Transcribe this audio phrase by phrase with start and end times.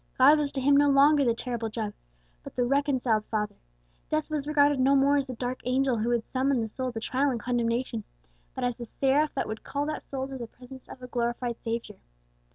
[0.17, 1.93] God was to him no longer the terrible Judge,
[2.41, 3.53] but the reconciled Father;
[4.09, 6.99] death was regarded no more as the dark angel who would summon the soul to
[6.99, 8.03] trial and condemnation,
[8.55, 11.57] but as the seraph that would call that soul to the presence of a glorified
[11.63, 11.99] Saviour.